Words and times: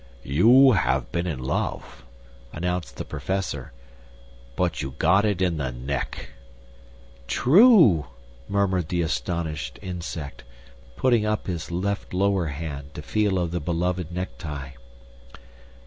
"You 0.23 0.71
have 0.71 1.11
been 1.11 1.27
in 1.27 1.37
love," 1.43 2.03
announced 2.51 2.95
the 2.97 3.05
Professor; 3.05 3.71
"but 4.55 4.81
you 4.81 4.95
got 4.97 5.25
it 5.25 5.43
in 5.43 5.57
the 5.57 5.71
neck." 5.71 6.29
"True!" 7.27 8.07
murmured 8.49 8.89
the 8.89 9.03
astonished 9.03 9.77
Insect, 9.79 10.43
putting 10.95 11.23
up 11.23 11.45
his 11.45 11.69
left 11.69 12.15
lower 12.15 12.47
hand 12.47 12.95
to 12.95 13.03
feel 13.03 13.37
of 13.37 13.51
the 13.51 13.59
beloved 13.61 14.11
necktie. 14.11 14.71